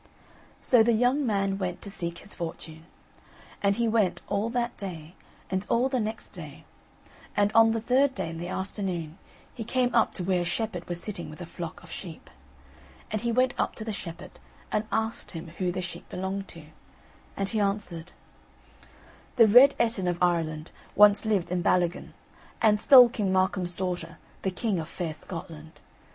[0.63, 2.87] So the young man went to seek his fortune.
[3.61, 5.13] And he went all that day,
[5.51, 6.65] and all the next day;
[7.37, 9.19] and on the third day, in the afternoon,
[9.53, 12.31] he came up to where a shepherd was sitting with a flock of sheep.
[13.11, 14.39] And he went up to the shepherd
[14.71, 16.63] and asked him who the sheep belonged to;
[17.37, 18.11] and he answered:
[19.35, 22.13] "The Red Ettin of Ireland Once lived in Ballygan,
[22.59, 25.79] And stole King Malcolm's daughter The king of fair Scotland.